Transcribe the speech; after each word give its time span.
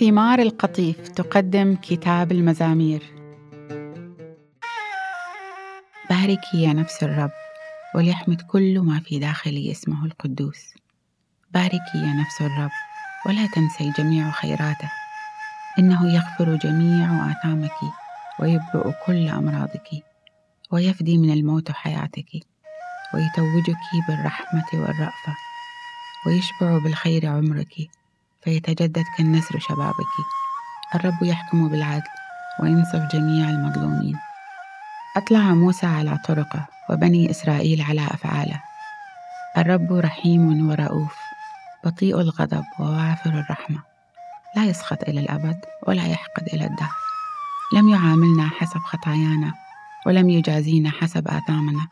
حمار 0.00 0.38
القطيف 0.38 1.08
تقدم 1.08 1.76
كتاب 1.82 2.32
المزامير. 2.32 3.02
باركي 6.10 6.62
يا 6.62 6.72
نفس 6.72 7.02
الرب 7.02 7.30
وليحمد 7.94 8.42
كل 8.42 8.80
ما 8.80 9.00
في 9.00 9.18
داخلي 9.18 9.70
اسمه 9.70 10.04
القدوس. 10.04 10.74
باركي 11.54 11.98
يا 11.98 12.14
نفس 12.20 12.42
الرب 12.42 12.70
ولا 13.26 13.46
تنسي 13.46 13.92
جميع 13.98 14.30
خيراته. 14.30 14.90
إنه 15.78 16.14
يغفر 16.14 16.56
جميع 16.56 17.32
آثامك 17.32 17.78
ويبرئ 18.40 18.92
كل 19.06 19.28
أمراضك 19.28 19.88
ويفدي 20.70 21.18
من 21.18 21.32
الموت 21.32 21.72
حياتك 21.72 22.30
ويتوجك 23.14 24.06
بالرحمة 24.08 24.66
والرأفة 24.74 25.34
ويشبع 26.26 26.78
بالخير 26.78 27.26
عمرك. 27.26 28.01
فيتجدد 28.44 29.04
كالنسر 29.18 29.58
شبابك. 29.58 30.12
الرب 30.94 31.22
يحكم 31.22 31.68
بالعدل 31.68 32.08
وينصف 32.60 33.08
جميع 33.14 33.48
المظلومين 33.48 34.18
أطلع 35.16 35.40
موسى 35.40 35.86
على 35.86 36.18
طرقه 36.28 36.66
وبني 36.90 37.30
إسرائيل 37.30 37.82
على 37.82 38.06
أفعاله. 38.06 38.60
الرب 39.58 39.92
رحيم 39.92 40.70
ورؤوف 40.70 41.16
بطيء 41.84 42.20
الغضب 42.20 42.64
ووافر 42.78 43.30
الرحمة. 43.30 43.82
لا 44.56 44.64
يسخط 44.64 45.02
إلى 45.02 45.20
الأبد 45.20 45.60
ولا 45.86 46.06
يحقد 46.06 46.46
إلى 46.54 46.64
الدهر. 46.64 46.96
لم 47.76 47.88
يعاملنا 47.88 48.48
حسب 48.48 48.80
خطايانا 48.80 49.52
ولم 50.06 50.30
يجازينا 50.30 50.90
حسب 50.90 51.28
آثامنا. 51.28 51.86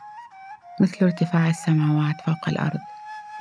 مثل 0.80 0.96
ارتفاع 1.02 1.48
السماوات 1.48 2.20
فوق 2.26 2.48
الأرض 2.48 2.80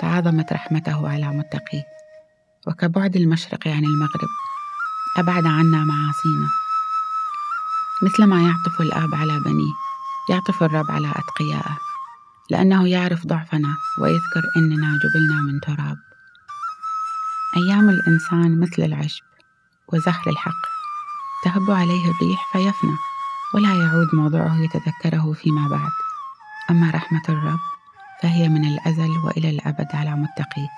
تعاظمت 0.00 0.52
رحمته 0.52 1.08
على 1.08 1.28
متقيه. 1.28 1.99
وكبعد 2.66 3.16
المشرق 3.16 3.68
عن 3.68 3.84
المغرب 3.84 4.28
أبعد 5.16 5.46
عنا 5.46 5.84
معاصينا 5.84 6.48
مثلما 8.02 8.42
يعطف 8.42 8.80
الآب 8.80 9.14
على 9.14 9.40
بنيه 9.40 9.72
يعطف 10.30 10.62
الرب 10.62 10.90
على 10.90 11.12
أتقيائه 11.16 11.78
لأنه 12.50 12.88
يعرف 12.88 13.26
ضعفنا 13.26 13.76
ويذكر 13.98 14.42
إننا 14.56 14.98
جبلنا 14.98 15.42
من 15.42 15.60
تراب. 15.60 15.98
أيام 17.56 17.90
الإنسان 17.90 18.60
مثل 18.60 18.82
العشب 18.82 19.24
وزخر 19.92 20.30
الحق 20.30 20.62
تهب 21.44 21.70
عليه 21.70 22.10
الريح 22.10 22.52
فيفنى 22.52 22.96
ولا 23.54 23.74
يعود 23.74 24.14
موضعه 24.14 24.60
يتذكره 24.60 25.32
فيما 25.32 25.68
بعد. 25.68 25.90
أما 26.70 26.90
رحمة 26.90 27.22
الرب 27.28 27.60
فهي 28.22 28.48
من 28.48 28.64
الأزل 28.64 29.18
وإلى 29.24 29.50
الأبد 29.50 29.88
على 29.94 30.10
متقيه. 30.10 30.68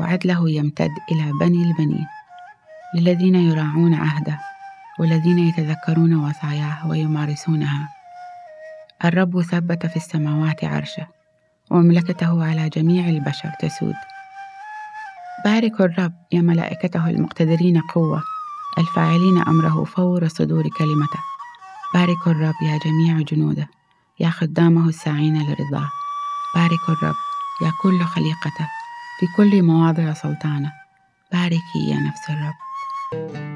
وعدله 0.00 0.50
يمتد 0.50 0.90
إلى 1.12 1.32
بني 1.40 1.62
البنين 1.62 2.06
للذين 2.94 3.34
يراعون 3.34 3.94
عهده 3.94 4.38
والذين 4.98 5.38
يتذكرون 5.38 6.14
وصاياه 6.14 6.88
ويمارسونها. 6.88 7.88
الرب 9.04 9.42
ثبت 9.42 9.86
في 9.86 9.96
السماوات 9.96 10.64
عرشه 10.64 11.06
ومملكته 11.70 12.44
على 12.44 12.68
جميع 12.68 13.08
البشر 13.08 13.50
تسود. 13.60 13.94
باركوا 15.44 15.84
الرب 15.86 16.12
يا 16.32 16.40
ملائكته 16.40 17.10
المقتدرين 17.10 17.80
قوة 17.80 18.22
الفاعلين 18.78 19.38
أمره 19.38 19.84
فور 19.84 20.28
صدور 20.28 20.64
كلمته. 20.78 21.20
باركوا 21.94 22.32
الرب 22.32 22.54
يا 22.62 22.78
جميع 22.78 23.20
جنوده 23.20 23.68
يا 24.20 24.30
خدامه 24.30 24.88
الساعين 24.88 25.42
لرضاه. 25.42 25.90
باركوا 26.54 26.94
الرب 26.94 27.14
يا 27.62 27.72
كل 27.82 28.04
خليقته. 28.04 28.68
في 29.20 29.26
كل 29.36 29.62
مواضع 29.62 30.12
سلطانة. 30.12 30.72
باركي 31.32 31.90
يا 31.90 31.96
نفس 31.96 32.30
الرب. 32.30 33.53